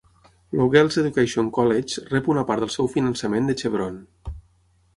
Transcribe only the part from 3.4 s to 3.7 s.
de